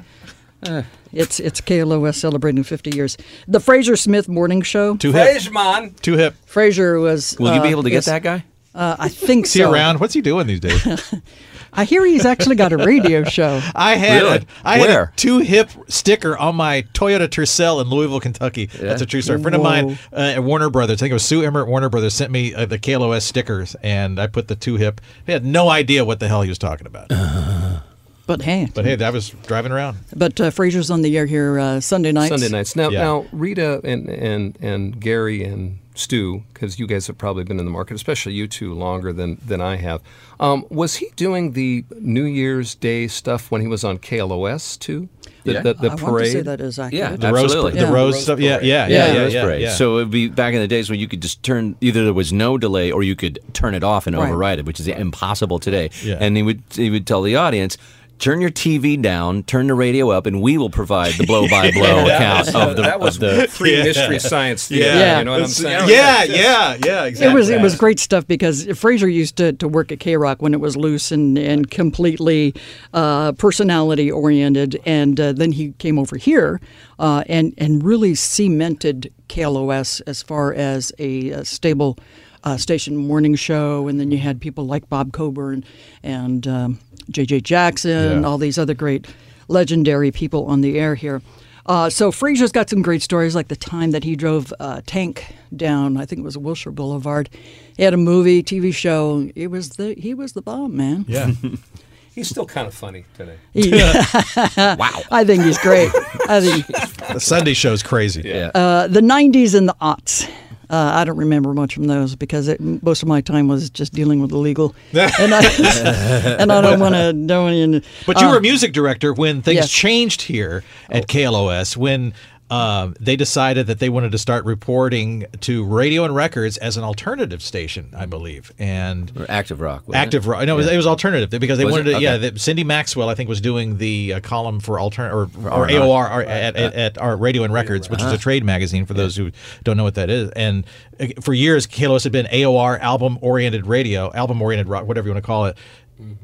[1.12, 3.16] It's it's KLOS celebrating 50 years.
[3.46, 4.96] The Fraser Smith Morning Show.
[4.96, 5.52] Too hip.
[5.52, 5.94] man.
[6.02, 6.34] Too hip.
[6.46, 7.36] Fraser was.
[7.38, 8.44] Will you uh, be able to get that guy?
[8.74, 9.72] Uh, I think Is he so.
[9.72, 9.98] around?
[9.98, 11.14] What's he doing these days?
[11.72, 13.60] I hear he's actually got a radio show.
[13.74, 14.36] I had Really?
[14.38, 15.02] a, I had Where?
[15.04, 18.66] a two hip sticker on my Toyota Tercel in Louisville, Kentucky.
[18.66, 19.38] That's a true story.
[19.38, 21.88] A friend of mine uh, at Warner Brothers, I think it was Sue Emmert Warner
[21.90, 25.00] Brothers, sent me uh, the KLOS stickers, and I put the two hip.
[25.26, 27.10] He had no idea what the hell he was talking about.
[28.28, 29.96] But hey, But hey, I was driving around.
[30.14, 32.28] but uh, Fraser's on the air here uh, Sunday nights.
[32.28, 32.76] Sunday nights.
[32.76, 33.00] Now, Yeah.
[33.00, 37.64] now Rita and, and, and Gary and Stu, because you guys have probably been in
[37.64, 40.02] the market, especially you two, longer than, than I have.
[40.38, 45.08] Um, was he doing the New Year's Day stuff when he was on KLOS too?
[45.44, 45.62] The, Yeah.
[45.62, 46.02] the, the I parade.
[46.12, 47.10] want to say that is accurate.
[47.10, 47.16] Yeah.
[47.16, 47.72] The rose, Absolutely.
[47.72, 47.84] the Yeah.
[47.92, 48.38] rose Rose stuff.
[48.40, 48.68] Yeah, parade.
[48.68, 49.70] yeah, Yeah, yeah, yeah, yeah, yeah.
[49.72, 52.12] So it would be back in the days when you could just turn either there
[52.12, 54.28] was no delay or you could turn it off and Right.
[54.28, 55.90] override it, which is impossible today.
[56.04, 56.18] Yeah.
[56.20, 57.78] And he would he would tell the audience.
[58.18, 62.54] Turn your TV down, turn the radio up, and we will provide the blow-by-blow account
[62.54, 63.84] of the, that was the free Yeah.
[63.84, 64.86] mystery science theater.
[64.98, 65.18] Yeah.
[65.20, 65.88] You know what I'm It's- saying?
[65.88, 67.32] yeah, yeah, yeah, exactly.
[67.32, 70.42] It was it was great stuff because Fraser used to, to work at K Rock
[70.42, 72.54] when it was loose and and completely
[72.92, 76.60] uh, personality oriented, and uh, then he came over here
[76.98, 81.98] uh, and and really cemented KLOS as far as a, a stable
[82.44, 85.64] uh, station morning show, and then you had people like Bob Coburn
[86.02, 86.78] and um,
[87.10, 87.40] J.J.
[87.40, 88.28] Jackson, Yeah.
[88.28, 89.06] all these other great
[89.48, 91.22] legendary people on the air here.
[91.66, 95.34] Uh, so Fraser's got some great stories, like the time that he drove a tank
[95.54, 95.96] down.
[95.98, 97.28] I think it was Wilshire Boulevard.
[97.76, 99.28] He had a movie, TV show.
[99.34, 101.04] It was the he was the bomb man.
[101.08, 101.30] Yeah.
[102.14, 103.36] He's still kind of funny today.
[103.52, 103.70] He-
[104.56, 105.02] wow.
[105.12, 105.92] I think he's great.
[106.28, 106.66] I think
[107.12, 108.22] the Sunday show's crazy.
[108.24, 108.50] Yeah.
[108.56, 110.28] uh, the '90s and the aughts.
[110.70, 113.92] Uh, I don't remember much from those because it, most of my time was just
[113.94, 117.82] dealing with the legal, and I and I don't want to don't even.
[118.06, 119.70] But you uh, were a music director when things yes.
[119.70, 122.12] changed here at KLOS when
[122.50, 126.84] um, they decided that they wanted to start reporting to radio and records as an
[126.84, 129.82] alternative station, I believe, and Or active rock.
[129.86, 129.98] wasn't it?
[130.06, 130.46] active rock.
[130.46, 131.94] No, it, was, it was alternative because they Was wanted it?
[131.94, 132.00] to.
[132.00, 132.30] Yeah, Okay.
[132.30, 135.68] that Cindy Maxwell, I think, was doing the uh, column for alternate or, or.
[135.68, 138.94] AOR or at, at, at our Radio and Records, which is a trade magazine for
[138.94, 139.30] those who
[139.64, 140.30] don't know what that is.
[140.30, 140.64] And
[140.98, 145.12] uh, for years, KLOS had been AOR, album oriented radio, album oriented rock, whatever you
[145.14, 145.58] want to call it.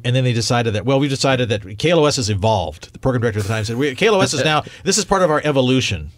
[0.05, 2.93] And then they decided that well, we decided that KLOS has evolved.
[2.93, 5.31] The program director at the time said, we, "KLOS is now this is part of
[5.31, 6.11] our evolution."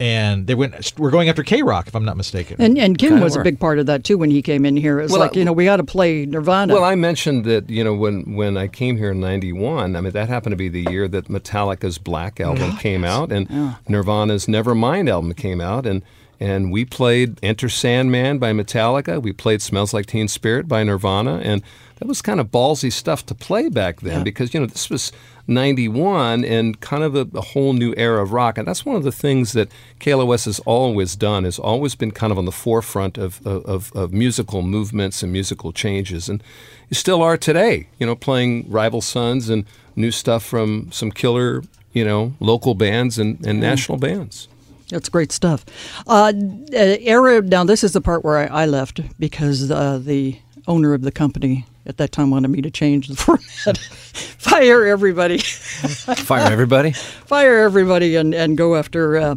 [0.00, 0.92] And they went.
[0.98, 2.56] We're going after K Rock, if I'm not mistaken.
[2.58, 3.44] And and Kim Kinda was a work.
[3.44, 4.98] big part of that too when he came in here.
[4.98, 6.74] It was Well, like you know we got to play Nirvana.
[6.74, 9.94] Well, I mentioned that you know when when I came here in '91.
[9.94, 13.48] I mean that happened to be the year that Metallica's Black album came out, and
[13.88, 16.02] Nirvana's Nevermind album came out, and
[16.40, 19.22] and we played Enter Sandman by Metallica.
[19.22, 21.62] We played Smells Like Teen Spirit by Nirvana, and
[21.96, 25.12] that was kind of ballsy stuff to play back then because you know this was
[25.46, 29.04] 91 and kind of a, a whole new era of rock and that's one of
[29.04, 29.68] the things that
[30.00, 34.12] KLOS has always done has always been kind of on the forefront of, of, of
[34.12, 36.42] musical movements and musical changes and
[36.88, 39.64] you still are today you know playing rival sons and
[39.96, 44.48] new stuff from some killer you know local bands and, and national bands
[44.90, 45.64] That's great stuff.
[46.06, 46.30] Uh,
[46.74, 47.40] uh, era.
[47.40, 51.10] Now this is the part where I, I left because uh, the owner of the
[51.10, 56.92] company at that time wanted me to change the format, fire everybody, Fire everybody.
[56.92, 59.34] fire everybody, and, and go after uh,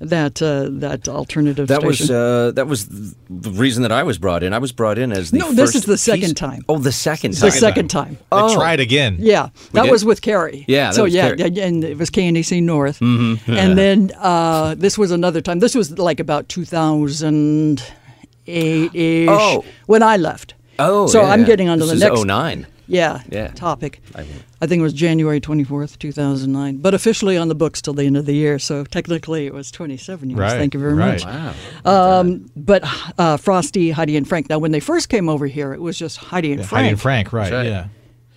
[0.00, 1.68] that uh, that alternative.
[1.68, 4.52] That was uh, that was the reason that I was brought in.
[4.52, 6.64] I was brought in as the No, this is the second piece- time.
[6.68, 7.50] Oh, the second time.
[7.50, 8.14] the second time.
[8.16, 8.54] they oh.
[8.54, 9.16] tried again.
[9.20, 9.92] Yeah, that did?
[9.92, 10.64] was with Carrie.
[10.66, 11.60] Yeah, that so was yeah, Carrie.
[11.60, 13.52] and it was KNAC North, mm-hmm.
[13.52, 15.60] and then uh, this was another time.
[15.60, 19.64] This was like about 2008 ish Oh.
[19.86, 20.54] when I left.
[20.88, 21.46] Oh, so yeah, I'm yeah.
[21.46, 22.66] getting on to This the is next 09.
[22.88, 23.48] Yeah, Yeah.
[23.48, 24.00] topic.
[24.14, 24.42] I won't.
[24.60, 28.16] I think it was January 24th, 2009, but officially on the books till the end
[28.16, 28.58] of the year.
[28.58, 30.38] So technically it was 27 years.
[30.38, 31.24] Right, Thank you very right.
[31.24, 31.54] much.
[31.84, 32.20] Wow.
[32.20, 32.82] Um, but
[33.18, 34.48] uh, Frosty, Heidi, and Frank.
[34.50, 36.80] Now, when they first came over here, it was just Heidi and Yeah, Frank.
[36.82, 37.52] Heidi and Frank, right?
[37.52, 37.66] right.
[37.66, 37.86] Yeah.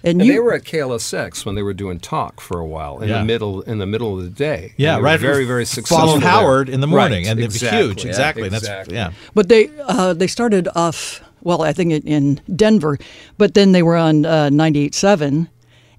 [0.04, 3.00] And and you they were at KLSX when they were doing talk for a while
[3.02, 3.20] in Yeah.
[3.20, 5.20] the middle in the middle of the day Yeah, And they were right.
[5.20, 6.30] very very successful Follow there.
[6.30, 7.88] Howard in the morning, Right, and it'd be exactly.
[7.88, 8.06] huge.
[8.06, 8.48] Exactly.
[8.50, 9.12] That's yeah.
[9.34, 12.98] But they uh, they started off well, I think in, in Denver,
[13.38, 15.48] but then they were on uh, 98.7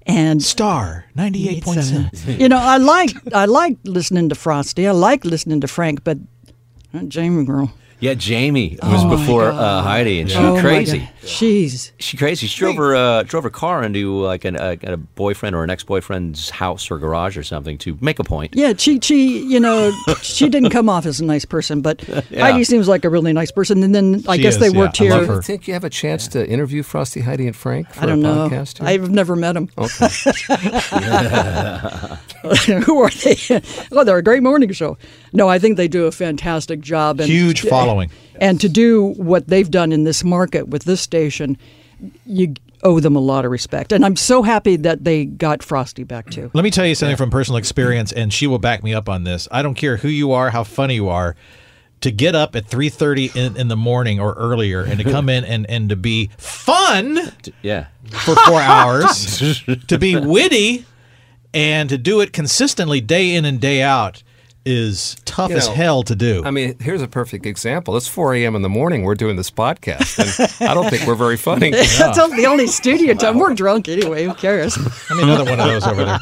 [0.05, 2.09] and Star ninety eight point seven.
[2.39, 4.87] you know, I like I like listening to Frosty.
[4.87, 6.17] I like listening to Frank, but
[6.93, 11.09] uh, Jamie girl, Yeah, Jamie was Oh, before uh, Heidi, and she oh my crazy.
[11.27, 11.35] God.
[11.35, 12.47] She's She crazy.
[12.47, 15.69] She drove her uh, drove her car into like an, a, a boyfriend or an
[15.69, 18.53] ex boyfriend's house or garage or something to make a point.
[18.55, 22.01] yeah, she she you know she didn't come off as a nice person, but
[22.35, 23.83] Heidi seems like a really nice person.
[23.83, 24.77] And then I She guess is, they yeah.
[24.79, 25.13] worked I here.
[25.13, 28.03] love Do you think you have a chance to interview Frosty, Heidi, and Frank for
[28.03, 28.49] I don't a know.
[28.49, 28.77] podcast?
[28.79, 28.87] here?
[28.87, 29.69] I've never met them.
[29.77, 30.07] Okay.
[32.85, 33.35] Who are they?
[33.91, 34.97] oh, they're a great morning show.
[35.33, 37.19] No, I think they do a fantastic job.
[37.19, 38.09] And, Huge following.
[38.41, 41.57] And to do what they've done in this market with this station,
[42.25, 43.91] you owe them a lot of respect.
[43.91, 46.51] And I'm so happy that they got Frosty back too.
[46.53, 49.23] Let me tell you something from personal experience, and she will back me up on
[49.23, 49.47] this.
[49.51, 51.35] I don't care who you are, how funny you are.
[52.01, 55.29] To get up at three thirty in, in the morning or earlier, and to come
[55.29, 57.17] in and, and to be fun
[57.63, 57.87] Yeah.
[58.11, 59.51] for four hours,
[59.87, 60.85] to be witty,
[61.55, 64.21] and to do it consistently day in and day out
[64.67, 66.43] is tough You as know, hell to do.
[66.45, 67.95] I mean, here's a perfect example.
[67.95, 68.55] It's 4 a.m.
[68.55, 69.03] in the morning.
[69.03, 70.19] We're doing this podcast,
[70.59, 71.71] and I don't think we're very funny.
[71.71, 73.39] That's the only studio time.
[73.39, 74.25] We're drunk anyway.
[74.25, 74.77] Who cares?
[75.09, 76.19] I mean, another one of those over there.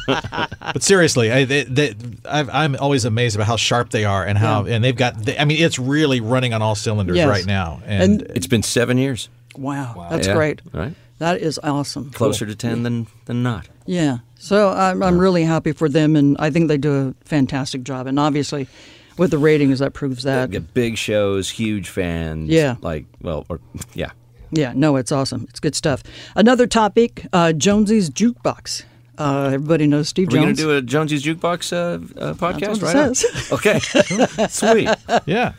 [0.72, 4.38] But seriously, I, they, they, I've, I'm always amazed about how sharp they are and
[4.38, 5.18] how, and they've got.
[5.18, 7.28] They, I mean, it's really running on all cylinders Yes.
[7.28, 7.80] right now.
[7.84, 9.28] And, And It's been seven years.
[9.56, 10.34] wow, that's Yeah.
[10.34, 10.62] great.
[10.72, 10.94] Right.
[11.18, 12.10] That is awesome.
[12.10, 13.68] Closer to ten than than not.
[13.86, 14.18] Yeah.
[14.38, 18.06] So I'm, I'm really happy for them, and I think they do a fantastic job.
[18.06, 18.68] And obviously,
[19.16, 20.50] with the ratings, that proves that.
[20.50, 22.50] Get big shows, huge fans.
[22.50, 22.76] Yeah.
[22.80, 23.60] Like well, or
[23.94, 24.10] yeah.
[24.52, 25.46] Yeah, no, it's awesome.
[25.48, 26.02] It's good stuff.
[26.36, 28.84] Another topic: uh, Jonesy's jukebox.
[29.18, 30.34] Uh, everybody knows Steve Jones.
[30.34, 33.12] We're we going to do a Jonesy's Jukebox uh, uh, podcast what it right now?
[33.14, 33.52] says.
[33.52, 33.78] Okay.
[34.48, 34.90] Sweet.
[35.24, 35.54] yeah.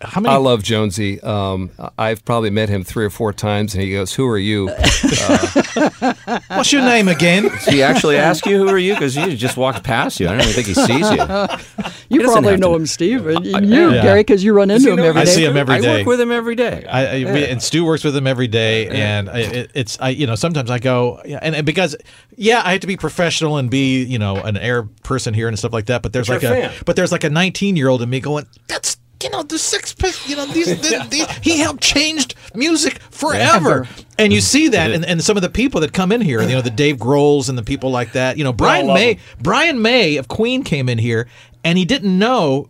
[0.00, 0.32] How many?
[0.34, 1.20] I love Jonesy.
[1.22, 4.68] Um, I've probably met him three or four times, and he goes, "Who are you?"
[6.48, 7.42] what's your name again?
[7.48, 8.94] Does he actually ask you who are you?
[8.94, 10.28] Because he just walked past you.
[10.28, 11.16] I don't even think he sees you.
[12.16, 14.02] you doesn't probably know to- him, Steve, and you, Yeah.
[14.02, 15.30] Gary, because you run into him know every I day.
[15.32, 16.84] see him every I work with him every day.
[16.88, 20.10] I, I we, and Stu works with him every day, and I, it, it's I
[20.10, 21.96] you know sometimes I go yeah, and, and because
[22.36, 25.58] yeah I have to be professional and be you know an air person here and
[25.58, 26.82] stuff like that, but there's But like a, a fan.
[26.86, 30.28] but there's like a 19 year old in me going that's you know the Pistols.
[30.28, 33.82] You know these, the- the- he helped changed music forever.
[33.84, 33.88] Ever.
[34.18, 36.48] And you see that, and, and some of the people that come in here, you
[36.48, 38.36] know, the Dave Grohls and the people like that.
[38.36, 41.28] You know, Brian May, Brian May of Queen came in here,
[41.64, 42.68] and he didn't know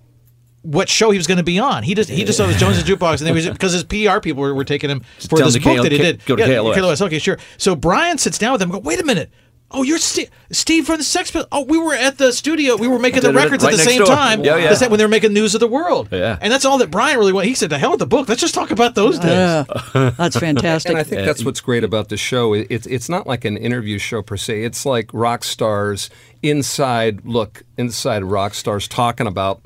[0.63, 1.83] what show he was going to be on.
[1.83, 3.85] He just he just saw it was Jones's jukebox, and then he was because his
[3.85, 6.25] PR people were, were taking him for this book to that he did.
[6.27, 7.01] go to yeah, KLOS.
[7.03, 7.39] Okay, sure.
[7.57, 8.71] So Brian sits down with him.
[8.71, 9.31] and Go, wait a minute.
[9.71, 11.49] Oh, you're Steve, Steve from the Sex Pistols.
[11.53, 12.77] Oh, we were at the studio.
[12.77, 14.07] We were making the records right at the same door.
[14.07, 14.43] time.
[14.43, 14.69] Yeah, yeah.
[14.69, 16.09] That's that when they were making News of the World.
[16.11, 16.39] Yeah.
[16.41, 17.49] And that's all that Brian really wanted.
[17.49, 18.29] He said, "The hell with the book.
[18.31, 19.65] Let's just talk about those days." Yeah,
[20.17, 20.91] that's fantastic.
[20.91, 22.55] And I think that's what's great about the show.
[22.55, 24.65] It's it's not like an interview show per se.
[24.65, 26.09] It's like rock stars
[26.43, 29.61] inside look inside rock stars talking about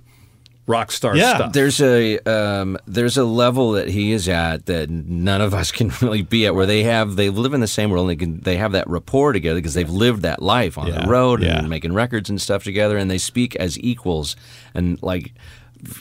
[0.66, 1.36] rock star Yeah.
[1.36, 1.52] stuff.
[1.52, 5.90] There's a um, there's a level that he is at that none of us can
[6.00, 8.40] really be at, where they have they live in the same world and they can
[8.40, 11.58] they have that rapport together because they've lived that life on Yeah, the road yeah.
[11.58, 14.36] and making records and stuff together, and they speak as equals.
[14.74, 15.32] And like,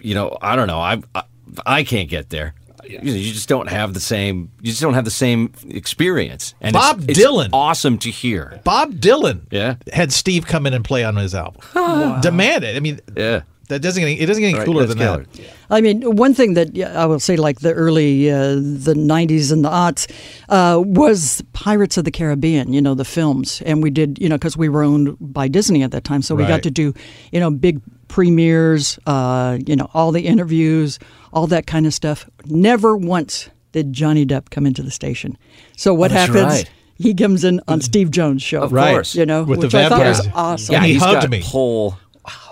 [0.01, 1.23] you know, I don't know, I I,
[1.65, 2.53] I can't get there.
[2.83, 4.51] You, you just don't have the same.
[4.59, 6.55] You just don't have the same experience.
[6.61, 7.49] And Bob it's Dylan.
[7.53, 8.59] awesome to hear.
[8.63, 9.75] Bob Dylan Yeah.
[9.93, 11.61] had Steve come in and play on his album.
[12.21, 12.75] Demand it.
[12.75, 13.41] I mean, Yeah.
[13.71, 15.33] That doesn't get it doesn't get any Right, cooler that's than that.
[15.33, 15.49] killer.
[15.69, 19.63] I mean, one thing that I will say, like the early, uh, the '90s and
[19.65, 20.05] the aughts,
[20.49, 22.71] uh, was Pirates of the Caribbean.
[22.73, 25.81] You know, the films, and we did, you know, because we were owned by Disney
[25.83, 26.49] at that time, so we Right.
[26.49, 26.93] got to do,
[27.31, 30.99] you know, big premieres, uh, you know, all the interviews,
[31.33, 32.29] all that kind of stuff.
[32.45, 35.37] Never once did Johnny Depp come into the station.
[35.77, 36.53] So what that's happens?
[36.53, 36.69] right.
[36.97, 38.91] He comes in on Steve Jones' show, Of Right.
[38.91, 39.15] course.
[39.15, 40.73] You know, With the which I thought was awesome.
[40.73, 41.39] Yeah, And he he's hugged got me.
[41.39, 41.95] Whole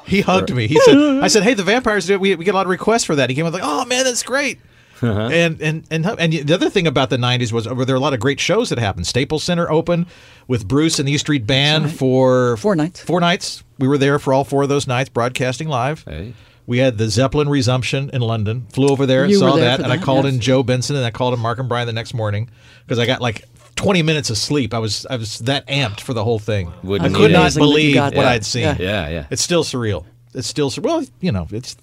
[0.05, 0.67] He hugged me.
[0.67, 2.19] He said, "I said, hey, the vampires do it.
[2.19, 4.05] We, we get a lot of requests for that." He came up like, "Oh man,
[4.05, 4.59] that's great."
[5.01, 5.29] Uh-huh.
[5.31, 8.01] And and and and the other thing about the '90s was were there were a
[8.01, 9.07] lot of great shows that happened.
[9.07, 10.07] Staples Center opened
[10.47, 13.01] with Bruce and the E Street Band for Four nights.
[13.01, 13.63] Four nights.
[13.77, 16.03] We were there for all four of those nights, broadcasting live.
[16.03, 16.33] Hey.
[16.67, 18.67] We had the Zeppelin resumption in London.
[18.71, 20.35] Flew over there and You saw there that, for and I called yes.
[20.35, 22.47] in Joe Benson and I called in Mark and Brian the next morning
[22.85, 23.45] because I got like
[23.79, 24.73] 20 minutes of sleep.
[24.73, 26.73] I was I was that amped for the whole thing.
[26.83, 27.55] Wouldn't I could not it.
[27.55, 28.25] Amazing that you believe what that.
[28.25, 28.63] I'd seen.
[28.63, 28.75] Yeah.
[28.77, 29.25] Yeah, yeah.
[29.31, 30.05] It's still surreal.
[30.33, 31.77] It's still sur- well, you know, it's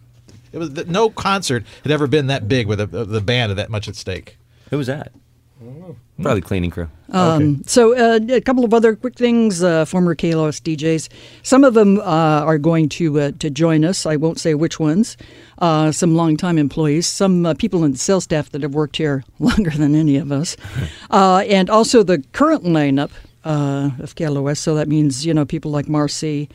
[0.52, 3.70] it was no concert had ever been that big with a, the band of that
[3.70, 4.36] much at stake.
[4.68, 5.12] Who was that?
[6.20, 6.88] Probably cleaning crew.
[7.10, 9.62] Um, So, uh, a couple of other quick things.
[9.62, 11.08] Uh, former KLOS DJs.
[11.42, 14.06] Some of them uh, are going to uh, to join us.
[14.06, 15.16] I won't say which ones.
[15.58, 17.06] Uh, some longtime employees.
[17.06, 20.32] Some uh, people in the sales staff that have worked here longer than any of
[20.32, 20.56] us,
[21.10, 23.10] uh, and also the current lineup
[23.44, 24.58] uh, of KLOS.
[24.58, 26.48] So that means you know people like Marcy.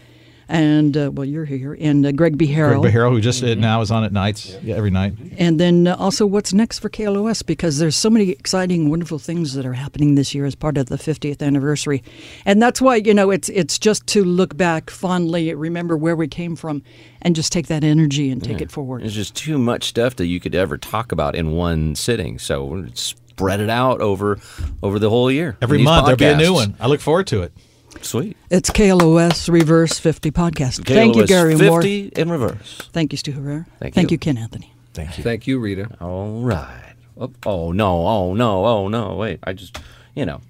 [0.51, 2.45] And uh, well, you're here, and uh, Greg B.
[2.45, 2.83] Greg Harrell.
[2.83, 5.13] Beharo, who just uh, now is on at nights, yeah, every night.
[5.37, 7.45] And then uh, also, what's next for KLOS?
[7.45, 10.87] Because there's so many exciting, wonderful things that are happening this year as part of
[10.87, 12.03] the 50th anniversary,
[12.45, 16.27] and that's why you know it's it's just to look back fondly, remember where we
[16.27, 16.83] came from,
[17.21, 19.03] and just take that energy and take it forward.
[19.03, 22.39] There's just too much stuff that you could ever talk about in one sitting.
[22.39, 24.37] So spread it out over
[24.83, 25.55] over the whole year.
[25.61, 26.75] Every These month there'll be a new one.
[26.77, 27.53] I look forward to it.
[28.01, 28.37] Sweet.
[28.49, 30.85] It's KLOS Reverse 50 podcast.
[30.85, 31.81] Thank you, KLOS Gary Moore.
[31.81, 32.89] 50 in reverse.
[32.93, 33.65] Thank you, Stu Herrera.
[33.79, 34.15] Thank Thank you.
[34.15, 34.73] you, Ken Anthony.
[34.93, 35.23] Thank you.
[35.23, 35.89] Thank you, Rita.
[36.01, 36.93] All right.
[37.17, 38.07] Oh, oh no!
[38.07, 38.65] Oh no!
[38.65, 39.15] Oh no!
[39.15, 39.39] Wait!
[39.43, 39.77] I just,
[40.15, 40.41] you know,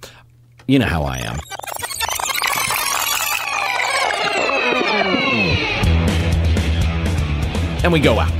[0.67, 1.39] you know how I am.
[7.83, 8.31] And we go out.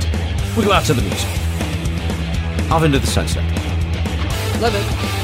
[0.56, 1.28] We go out to the music.
[2.70, 3.42] Off into the sunset.
[4.60, 5.21] Love it.